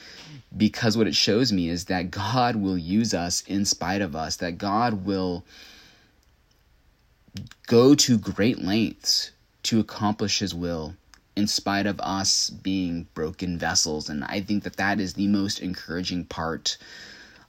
because 0.57 0.97
what 0.97 1.07
it 1.07 1.15
shows 1.15 1.53
me 1.53 1.69
is 1.69 1.87
that 1.87 2.11
God 2.11 2.57
will 2.57 2.79
use 2.79 3.15
us 3.15 3.43
in 3.43 3.65
spite 3.65 4.01
of 4.01 4.17
us, 4.17 4.37
that 4.37 4.59
God 4.59 5.05
will 5.05 5.45
go 7.67 7.95
to 7.95 8.19
great 8.19 8.61
lengths 8.61 9.31
to 9.65 9.79
accomplish 9.79 10.41
his 10.41 10.55
will 10.55 10.95
in 11.37 11.47
spite 11.47 11.87
of 11.87 12.01
us 12.01 12.51
being 12.51 13.07
broken 13.15 13.59
vessels. 13.59 14.09
And 14.09 14.25
I 14.25 14.41
think 14.41 14.65
that 14.65 14.77
that 14.77 15.01
is 15.01 15.15
the 15.15 15.29
most 15.29 15.61
encouraging 15.61 16.25
part 16.25 16.77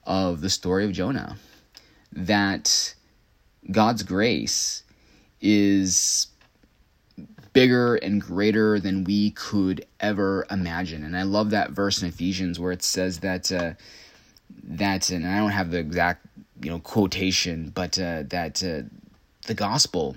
of 0.04 0.40
the 0.40 0.50
story 0.50 0.84
of 0.84 0.92
Jonah. 0.92 1.36
That 2.12 2.94
God's 3.70 4.02
grace 4.02 4.82
is 5.40 6.28
bigger 7.52 7.96
and 7.96 8.20
greater 8.20 8.78
than 8.80 9.04
we 9.04 9.30
could 9.32 9.84
ever 10.00 10.46
imagine. 10.50 11.04
And 11.04 11.16
I 11.16 11.22
love 11.22 11.50
that 11.50 11.70
verse 11.70 12.00
in 12.02 12.08
Ephesians 12.08 12.58
where 12.58 12.72
it 12.72 12.82
says 12.82 13.20
that 13.20 13.52
uh, 13.52 13.72
that, 14.64 15.10
and 15.10 15.26
I 15.26 15.38
don't 15.38 15.50
have 15.50 15.70
the 15.70 15.78
exact 15.78 16.26
you 16.62 16.70
know 16.70 16.78
quotation, 16.78 17.70
but 17.74 17.98
uh, 17.98 18.24
that 18.28 18.62
uh, 18.62 18.88
the 19.46 19.54
gospel 19.54 20.16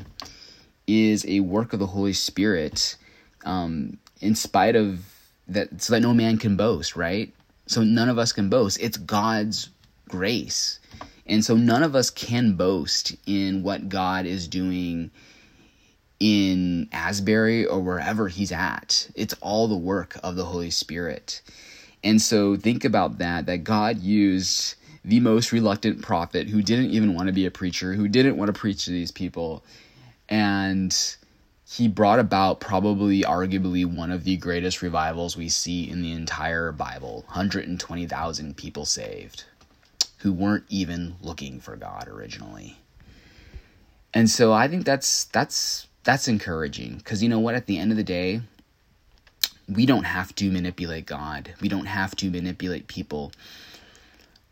is 0.88 1.26
a 1.28 1.40
work 1.40 1.74
of 1.74 1.80
the 1.80 1.88
Holy 1.88 2.14
Spirit, 2.14 2.96
um, 3.44 3.98
in 4.22 4.36
spite 4.36 4.76
of 4.76 5.06
that, 5.48 5.82
so 5.82 5.94
that 5.94 6.02
no 6.02 6.14
man 6.14 6.38
can 6.38 6.56
boast, 6.56 6.96
right? 6.96 7.34
So 7.68 7.84
none 7.84 8.10
of 8.10 8.20
us 8.20 8.32
can 8.32 8.50
boast. 8.50 8.80
It's 8.80 8.98
God's 8.98 9.70
grace. 10.08 10.80
And 11.28 11.44
so 11.44 11.56
none 11.56 11.82
of 11.82 11.96
us 11.96 12.12
can 12.12 12.54
boast 12.54 13.16
in 13.26 13.64
what 13.64 13.90
God 13.90 14.28
is 14.28 14.48
doing 14.48 15.10
in 16.26 16.90
Asbury 16.92 17.68
or 17.68 17.80
wherever 17.80 18.30
he's 18.30 18.52
at. 18.52 19.08
It's 19.14 19.36
all 19.42 19.68
the 19.68 19.78
work 19.78 20.18
of 20.24 20.36
the 20.36 20.46
Holy 20.46 20.72
Spirit. 20.72 21.44
And 22.04 22.20
so 22.20 22.56
think 22.56 22.84
about 22.84 23.20
that 23.20 23.46
that 23.46 23.64
God 23.64 24.00
used 24.00 24.74
the 25.04 25.20
most 25.20 25.52
reluctant 25.52 26.02
prophet 26.02 26.50
who 26.50 26.64
didn't 26.64 26.90
even 26.90 27.14
want 27.14 27.28
to 27.28 27.34
be 27.34 27.46
a 27.46 27.52
preacher, 27.52 27.94
who 27.94 28.08
didn't 28.08 28.38
want 28.38 28.48
to 28.48 28.60
preach 28.60 28.86
to 28.86 28.92
these 28.92 29.12
people. 29.12 29.64
And 30.28 30.98
he 31.70 31.88
brought 31.88 32.18
about 32.18 32.60
probably 32.60 33.22
arguably 33.22 33.86
one 33.86 34.10
of 34.10 34.24
the 34.24 34.38
greatest 34.38 34.82
revivals 34.82 35.38
we 35.38 35.48
see 35.48 35.88
in 35.88 36.02
the 36.02 36.14
entire 36.14 36.72
Bible 36.72 37.24
120,000 37.28 38.58
people 38.58 38.86
saved 38.86 39.44
who 40.18 40.34
weren't 40.34 40.66
even 40.70 41.18
looking 41.22 41.60
for 41.60 41.76
God 41.76 42.08
originally. 42.08 42.80
And 44.12 44.28
so 44.28 44.54
I 44.54 44.68
think 44.68 44.86
that's 44.86 45.26
that's 45.26 45.86
that's 46.06 46.28
encouraging 46.30 46.98
because 46.98 47.22
you 47.22 47.28
know 47.28 47.40
what 47.40 47.56
at 47.56 47.66
the 47.66 47.78
end 47.78 47.92
of 47.92 47.98
the 47.98 48.04
day 48.04 48.42
we 49.68 49.86
don't 49.86 50.04
have 50.04 50.34
to 50.36 50.52
manipulate 50.52 51.08
God. 51.08 51.54
We 51.60 51.68
don't 51.68 51.88
have 51.88 52.16
to 52.18 52.30
manipulate 52.30 52.88
people. 52.88 53.32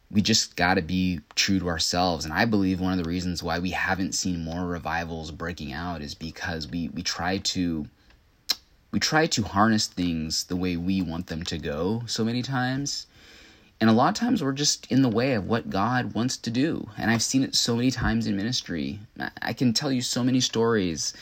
We 0.10 0.24
just 0.24 0.56
got 0.56 0.76
to 0.76 0.82
be 0.82 1.22
true 1.36 1.60
to 1.60 1.70
ourselves. 1.70 2.26
And 2.26 2.34
I 2.34 2.46
believe 2.46 2.80
one 2.80 2.98
of 2.98 3.04
the 3.04 3.10
reasons 3.10 3.44
why 3.44 3.60
we 3.60 3.70
haven't 3.72 4.14
seen 4.14 4.44
more 4.44 4.66
revivals 4.66 5.30
breaking 5.30 5.72
out 5.72 6.02
is 6.02 6.16
because 6.16 6.68
we 6.68 6.90
we 6.90 7.04
try 7.04 7.38
to 7.38 7.86
we 8.92 9.00
try 9.00 9.28
to 9.28 9.44
harness 9.44 9.88
things 9.88 10.46
the 10.46 10.56
way 10.56 10.76
we 10.78 11.02
want 11.02 11.28
them 11.28 11.44
to 11.44 11.58
go 11.58 12.04
so 12.08 12.24
many 12.24 12.42
times 12.42 13.06
and 13.82 13.90
a 13.90 13.94
lot 13.94 14.10
of 14.10 14.16
times 14.16 14.44
we're 14.44 14.54
just 14.54 14.90
in 14.92 15.02
the 15.02 15.10
way 15.10 15.34
of 15.34 15.48
what 15.48 15.70
God 15.70 16.14
wants 16.14 16.38
to 16.38 16.52
do. 16.52 16.88
And 16.98 17.12
I've 17.12 17.24
seen 17.24 17.44
it 17.44 17.56
so 17.56 17.76
many 17.76 17.92
times 17.92 18.28
in 18.28 18.36
ministry. 18.36 19.00
I 19.42 19.54
can 19.54 19.74
tell 19.74 19.92
you 19.92 20.02
so 20.02 20.24
many 20.24 20.40
stories 20.40 21.14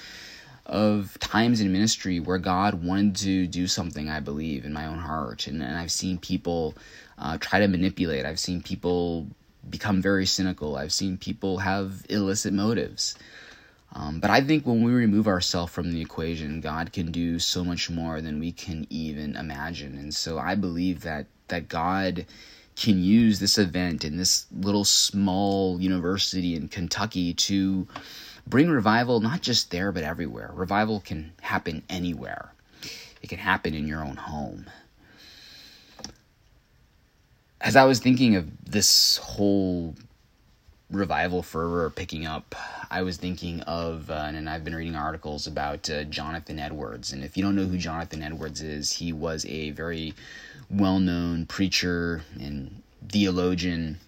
of 0.66 1.18
times 1.20 1.60
in 1.60 1.72
ministry 1.72 2.20
where 2.20 2.38
God 2.38 2.84
wanted 2.84 3.16
to 3.18 3.48
do 3.48 3.68
something, 3.68 4.10
I 4.10 4.20
believe, 4.20 4.64
in 4.64 4.74
my 4.74 4.86
own 4.86 5.00
heart. 5.00 5.48
And, 5.48 5.62
and 5.62 5.76
I've 5.76 5.92
seen 5.92 6.18
people 6.18 6.76
uh, 7.18 7.38
try 7.40 7.60
to 7.60 7.68
manipulate, 7.68 8.26
I've 8.26 8.40
seen 8.40 8.62
people 8.62 9.28
become 9.70 10.02
very 10.02 10.26
cynical, 10.26 10.78
I've 10.78 10.94
seen 10.94 11.18
people 11.18 11.58
have 11.60 12.06
illicit 12.10 12.54
motives. 12.54 13.16
Um, 13.94 14.20
but 14.20 14.30
I 14.30 14.40
think 14.40 14.66
when 14.66 14.84
we 14.84 14.92
remove 14.92 15.28
ourselves 15.28 15.74
from 15.74 15.92
the 15.92 16.00
equation, 16.00 16.62
God 16.62 16.94
can 16.94 17.12
do 17.12 17.40
so 17.40 17.64
much 17.64 17.90
more 17.90 18.22
than 18.22 18.40
we 18.40 18.54
can 18.54 18.88
even 18.90 19.36
imagine. 19.36 19.98
And 19.98 20.14
so 20.14 20.40
I 20.40 20.56
believe 20.56 21.02
that 21.02 21.26
that 21.52 21.70
God 21.70 22.26
can 22.76 23.04
use 23.04 23.40
this 23.40 23.58
event 23.58 24.04
in 24.04 24.18
this 24.18 24.48
little 24.52 24.84
small 24.84 25.80
university 25.80 26.56
in 26.56 26.68
Kentucky 26.68 27.34
to 27.36 27.88
bring 28.48 28.70
revival 28.70 29.20
not 29.20 29.42
just 29.42 29.70
there 29.70 29.92
but 29.92 30.04
everywhere. 30.04 30.50
Revival 30.54 31.00
can 31.00 31.32
happen 31.42 31.84
anywhere. 31.90 32.54
It 33.22 33.30
can 33.30 33.38
happen 33.38 33.76
in 33.76 33.88
your 33.88 34.04
own 34.04 34.16
home. 34.16 34.66
As 37.60 37.76
I 37.76 37.86
was 37.86 38.00
thinking 38.00 38.36
of 38.36 38.50
this 38.66 39.18
whole 39.18 39.94
revival 40.92 41.42
fervor 41.42 41.90
picking 41.90 42.26
up, 42.26 42.54
I 42.90 43.02
was 43.02 43.18
thinking 43.18 43.62
of, 43.62 44.10
uh, 44.10 44.26
and 44.34 44.50
I've 44.50 44.64
been 44.64 44.76
reading 44.76 44.96
articles 44.96 45.48
about 45.48 45.90
uh, 45.90 46.04
Jonathan 46.04 46.60
Edwards. 46.60 47.14
And 47.14 47.24
if 47.24 47.38
you 47.38 47.44
don't 47.44 47.56
know 47.56 47.66
who 47.66 47.78
Jonathan 47.78 48.22
Edwards 48.22 48.62
is, 48.62 48.92
he 48.92 49.14
was 49.14 49.46
a 49.46 49.72
very 49.72 50.14
well 50.70 51.00
known 51.00 51.46
preacher 51.46 52.22
and 52.40 52.82
theologian, 53.10 54.00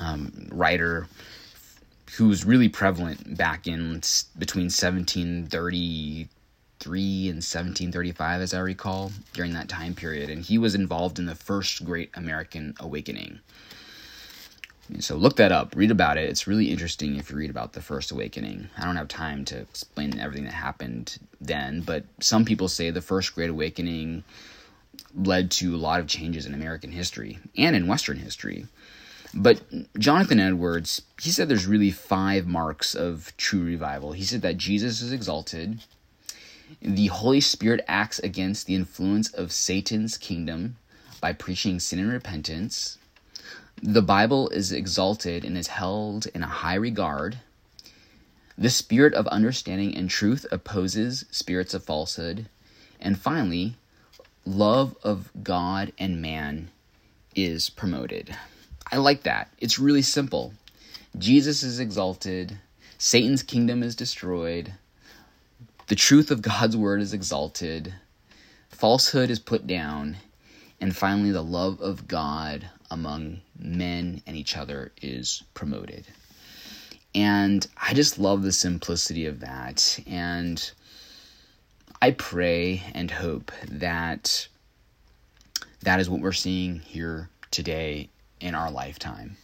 um, 0.00 0.48
writer 0.50 1.06
who 2.16 2.28
was 2.28 2.44
really 2.44 2.68
prevalent 2.68 3.36
back 3.36 3.66
in 3.66 4.00
between 4.38 4.66
1733 4.66 6.28
and 7.28 7.36
1735, 7.36 8.40
as 8.40 8.54
I 8.54 8.60
recall, 8.60 9.10
during 9.32 9.52
that 9.54 9.68
time 9.68 9.94
period. 9.94 10.30
And 10.30 10.44
he 10.44 10.58
was 10.58 10.76
involved 10.76 11.18
in 11.18 11.26
the 11.26 11.34
first 11.34 11.84
great 11.84 12.10
American 12.14 12.74
awakening. 12.78 13.40
So 15.00 15.16
look 15.16 15.36
that 15.36 15.52
up, 15.52 15.74
read 15.76 15.90
about 15.90 16.18
it. 16.18 16.28
It's 16.28 16.46
really 16.46 16.70
interesting 16.70 17.16
if 17.16 17.30
you 17.30 17.36
read 17.36 17.50
about 17.50 17.72
the 17.72 17.80
First 17.80 18.10
Awakening. 18.10 18.68
I 18.76 18.84
don't 18.84 18.96
have 18.96 19.08
time 19.08 19.44
to 19.46 19.58
explain 19.58 20.18
everything 20.18 20.44
that 20.44 20.52
happened 20.52 21.18
then, 21.40 21.80
but 21.80 22.04
some 22.20 22.44
people 22.44 22.68
say 22.68 22.90
the 22.90 23.00
First 23.00 23.34
Great 23.34 23.50
Awakening 23.50 24.24
led 25.14 25.50
to 25.52 25.74
a 25.74 25.78
lot 25.78 26.00
of 26.00 26.06
changes 26.06 26.44
in 26.44 26.54
American 26.54 26.92
history 26.92 27.38
and 27.56 27.74
in 27.74 27.86
Western 27.86 28.18
history. 28.18 28.66
But 29.32 29.62
Jonathan 29.98 30.38
Edwards, 30.38 31.02
he 31.20 31.30
said 31.30 31.48
there's 31.48 31.66
really 31.66 31.90
five 31.90 32.46
marks 32.46 32.94
of 32.94 33.32
true 33.36 33.64
revival. 33.64 34.12
He 34.12 34.22
said 34.22 34.42
that 34.42 34.58
Jesus 34.58 35.00
is 35.00 35.12
exalted, 35.12 35.80
the 36.80 37.06
Holy 37.08 37.40
Spirit 37.40 37.84
acts 37.88 38.18
against 38.20 38.66
the 38.66 38.74
influence 38.74 39.32
of 39.32 39.52
Satan's 39.52 40.16
kingdom 40.16 40.76
by 41.20 41.32
preaching 41.32 41.80
sin 41.80 41.98
and 41.98 42.12
repentance. 42.12 42.98
The 43.86 44.00
Bible 44.00 44.48
is 44.48 44.72
exalted 44.72 45.44
and 45.44 45.58
is 45.58 45.66
held 45.66 46.26
in 46.28 46.42
a 46.42 46.46
high 46.46 46.74
regard. 46.74 47.40
The 48.56 48.70
spirit 48.70 49.12
of 49.12 49.26
understanding 49.26 49.94
and 49.94 50.08
truth 50.08 50.46
opposes 50.50 51.26
spirits 51.30 51.74
of 51.74 51.84
falsehood. 51.84 52.48
And 52.98 53.18
finally, 53.18 53.76
love 54.46 54.96
of 55.02 55.30
God 55.42 55.92
and 55.98 56.22
man 56.22 56.70
is 57.34 57.68
promoted. 57.68 58.34
I 58.90 58.96
like 58.96 59.24
that. 59.24 59.52
It's 59.58 59.78
really 59.78 60.00
simple. 60.00 60.54
Jesus 61.18 61.62
is 61.62 61.78
exalted, 61.78 62.56
Satan's 62.96 63.42
kingdom 63.42 63.82
is 63.82 63.94
destroyed, 63.94 64.72
the 65.88 65.94
truth 65.94 66.30
of 66.30 66.40
God's 66.40 66.74
word 66.74 67.02
is 67.02 67.12
exalted, 67.12 67.92
falsehood 68.70 69.28
is 69.28 69.38
put 69.38 69.66
down, 69.66 70.16
and 70.80 70.96
finally, 70.96 71.32
the 71.32 71.44
love 71.44 71.82
of 71.82 72.08
God 72.08 72.70
among 72.90 73.40
men 73.58 74.22
and 74.26 74.36
each 74.36 74.56
other 74.56 74.92
is 75.00 75.42
promoted. 75.54 76.06
And 77.14 77.66
I 77.80 77.94
just 77.94 78.18
love 78.18 78.42
the 78.42 78.52
simplicity 78.52 79.26
of 79.26 79.40
that. 79.40 80.00
And 80.06 80.70
I 82.02 82.10
pray 82.10 82.82
and 82.92 83.10
hope 83.10 83.52
that 83.70 84.48
that 85.82 86.00
is 86.00 86.10
what 86.10 86.20
we're 86.20 86.32
seeing 86.32 86.80
here 86.80 87.28
today 87.50 88.08
in 88.40 88.54
our 88.54 88.70
lifetime. 88.70 89.36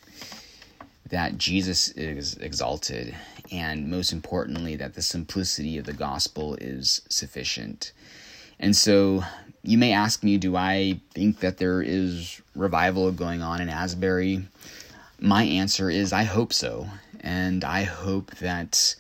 That 1.08 1.38
Jesus 1.38 1.88
is 1.88 2.34
exalted, 2.36 3.16
and 3.50 3.90
most 3.90 4.12
importantly, 4.12 4.76
that 4.76 4.94
the 4.94 5.02
simplicity 5.02 5.78
of 5.78 5.86
the 5.86 5.92
gospel 5.92 6.56
is 6.56 7.02
sufficient. 7.08 7.92
And 8.60 8.76
so 8.76 9.24
you 9.62 9.78
may 9.78 9.92
ask 9.92 10.22
me, 10.22 10.36
do 10.36 10.54
I 10.54 11.00
think 11.14 11.40
that 11.40 11.56
there 11.56 11.82
is 11.82 12.40
revival 12.54 13.10
going 13.10 13.42
on 13.42 13.60
in 13.60 13.70
Asbury? 13.70 14.46
My 15.18 15.44
answer 15.44 15.90
is 15.90 16.12
I 16.12 16.24
hope 16.24 16.52
so. 16.52 16.86
And 17.20 17.64
I 17.64 17.84
hope 17.84 18.30
that 18.36 18.94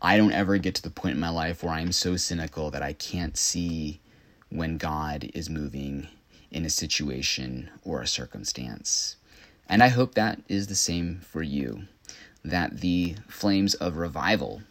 I 0.00 0.16
don't 0.16 0.32
ever 0.32 0.56
get 0.58 0.74
to 0.76 0.82
the 0.82 0.90
point 0.90 1.14
in 1.14 1.20
my 1.20 1.28
life 1.28 1.62
where 1.62 1.74
I'm 1.74 1.92
so 1.92 2.16
cynical 2.16 2.70
that 2.70 2.82
I 2.82 2.94
can't 2.94 3.36
see 3.36 4.00
when 4.48 4.78
God 4.78 5.30
is 5.34 5.50
moving 5.50 6.08
in 6.50 6.64
a 6.64 6.70
situation 6.70 7.68
or 7.84 8.00
a 8.00 8.06
circumstance. 8.06 9.16
And 9.68 9.82
I 9.82 9.88
hope 9.88 10.14
that 10.14 10.40
is 10.48 10.68
the 10.68 10.74
same 10.74 11.20
for 11.20 11.42
you. 11.42 11.82
That 12.42 12.80
the 12.80 13.16
flames 13.28 13.74
of 13.74 13.98
revival, 13.98 14.62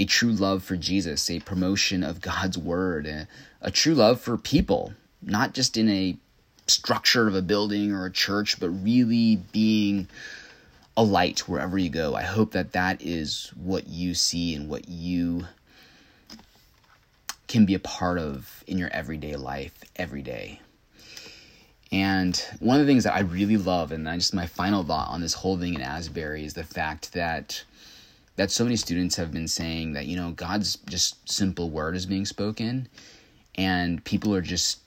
a 0.00 0.06
true 0.06 0.32
love 0.32 0.64
for 0.64 0.78
Jesus, 0.78 1.28
a 1.30 1.40
promotion 1.40 2.02
of 2.02 2.22
God's 2.22 2.56
word, 2.56 3.06
a, 3.06 3.28
a 3.60 3.70
true 3.70 3.94
love 3.94 4.18
for 4.18 4.38
people, 4.38 4.94
not 5.20 5.52
just 5.52 5.76
in 5.76 5.90
a 5.90 6.16
structure 6.66 7.28
of 7.28 7.34
a 7.34 7.42
building 7.42 7.92
or 7.92 8.06
a 8.06 8.10
church, 8.10 8.58
but 8.58 8.70
really 8.70 9.36
being 9.52 10.08
a 10.96 11.02
light 11.02 11.40
wherever 11.40 11.76
you 11.76 11.90
go. 11.90 12.14
I 12.14 12.22
hope 12.22 12.52
that 12.52 12.72
that 12.72 13.02
is 13.02 13.52
what 13.62 13.88
you 13.88 14.14
see 14.14 14.54
and 14.54 14.70
what 14.70 14.88
you 14.88 15.44
can 17.46 17.66
be 17.66 17.74
a 17.74 17.78
part 17.78 18.18
of 18.18 18.64
in 18.66 18.78
your 18.78 18.90
everyday 18.94 19.36
life 19.36 19.84
every 19.96 20.22
day. 20.22 20.62
And 21.92 22.42
one 22.60 22.80
of 22.80 22.86
the 22.86 22.90
things 22.90 23.04
that 23.04 23.16
I 23.16 23.20
really 23.20 23.58
love, 23.58 23.92
and 23.92 24.06
just 24.06 24.32
my 24.32 24.46
final 24.46 24.82
thought 24.82 25.10
on 25.10 25.20
this 25.20 25.34
whole 25.34 25.58
thing 25.58 25.74
in 25.74 25.82
Asbury, 25.82 26.46
is 26.46 26.54
the 26.54 26.64
fact 26.64 27.12
that 27.12 27.64
that 28.40 28.50
so 28.50 28.64
many 28.64 28.76
students 28.76 29.16
have 29.16 29.30
been 29.30 29.46
saying 29.46 29.92
that 29.92 30.06
you 30.06 30.16
know 30.16 30.30
God's 30.30 30.76
just 30.88 31.30
simple 31.30 31.68
word 31.68 31.94
is 31.94 32.06
being 32.06 32.24
spoken, 32.24 32.88
and 33.56 34.02
people 34.04 34.34
are 34.34 34.40
just 34.40 34.78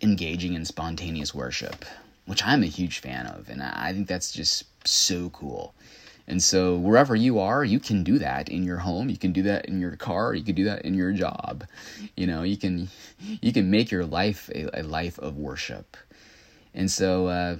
engaging 0.00 0.54
in 0.54 0.64
spontaneous 0.64 1.34
worship, 1.34 1.84
which 2.24 2.42
I'm 2.42 2.62
a 2.62 2.66
huge 2.66 3.00
fan 3.00 3.26
of, 3.26 3.50
and 3.50 3.62
I 3.62 3.92
think 3.92 4.08
that's 4.08 4.32
just 4.32 4.64
so 4.88 5.28
cool. 5.28 5.74
And 6.26 6.42
so 6.42 6.78
wherever 6.78 7.14
you 7.14 7.38
are, 7.40 7.62
you 7.62 7.78
can 7.78 8.04
do 8.04 8.18
that 8.20 8.48
in 8.48 8.62
your 8.62 8.78
home. 8.78 9.10
You 9.10 9.18
can 9.18 9.32
do 9.32 9.42
that 9.42 9.66
in 9.66 9.82
your 9.82 9.96
car. 9.96 10.32
You 10.32 10.42
can 10.42 10.54
do 10.54 10.64
that 10.64 10.86
in 10.86 10.94
your 10.94 11.12
job. 11.12 11.66
You 12.16 12.26
know, 12.26 12.42
you 12.42 12.56
can 12.56 12.88
you 13.42 13.52
can 13.52 13.70
make 13.70 13.90
your 13.90 14.06
life 14.06 14.48
a, 14.54 14.80
a 14.80 14.82
life 14.82 15.18
of 15.18 15.36
worship. 15.36 15.98
And 16.72 16.90
so, 16.90 17.26
uh, 17.26 17.56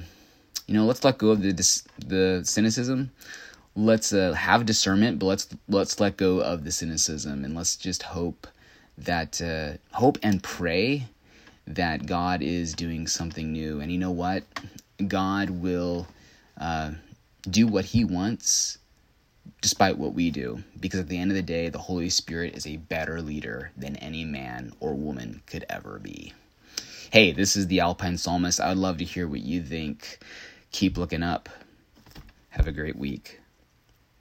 you 0.67 0.73
know, 0.73 0.87
let's 0.87 1.05
let 1.05 1.19
go 1.19 1.29
of 1.29 1.43
the 1.43 1.53
the 1.99 2.41
cynicism. 2.45 3.11
Let's 3.77 4.13
uh, 4.13 4.33
have 4.33 4.67
discernment, 4.67 5.19
but 5.19 5.27
let's 5.27 5.49
let's 5.69 5.99
let 5.99 6.17
go 6.17 6.41
of 6.41 6.65
the 6.65 6.71
cynicism 6.71 7.45
and 7.45 7.55
let's 7.55 7.77
just 7.77 8.03
hope 8.03 8.47
that 8.99 9.41
uh, 9.43 9.97
hope 9.97 10.19
and 10.23 10.43
pray 10.43 11.07
that 11.67 12.07
God 12.07 12.43
is 12.43 12.75
doing 12.75 13.07
something 13.07 13.53
new. 13.53 13.81
And 13.81 13.91
you 13.91 13.99
know 13.99 14.11
what? 14.11 14.45
God 15.09 15.51
will 15.51 16.07
uh, 16.59 16.93
do 17.51 17.67
what 17.67 17.85
He 17.85 18.05
wants 18.05 18.79
despite 19.61 19.99
what 19.99 20.15
we 20.15 20.31
do. 20.31 20.63
Because 20.79 21.01
at 21.01 21.09
the 21.09 21.19
end 21.19 21.31
of 21.31 21.37
the 21.37 21.43
day, 21.43 21.69
the 21.69 21.79
Holy 21.79 22.11
Spirit 22.11 22.57
is 22.57 22.67
a 22.67 22.77
better 22.77 23.21
leader 23.21 23.73
than 23.77 23.97
any 23.97 24.25
man 24.25 24.73
or 24.81 24.95
woman 24.95 25.43
could 25.47 25.65
ever 25.69 25.99
be. 25.99 26.33
Hey, 27.11 27.33
this 27.33 27.57
is 27.57 27.67
the 27.67 27.81
Alpine 27.81 28.19
Psalmist. 28.19 28.61
I 28.61 28.69
would 28.71 28.79
love 28.79 28.99
to 28.99 29.05
hear 29.05 29.27
what 29.27 29.41
you 29.41 29.63
think. 29.63 30.19
Keep 30.73 30.99
looking 30.99 31.23
up. 31.23 31.49
Have 32.51 32.67
a 32.67 32.73
great 32.73 32.97
week. 32.97 33.41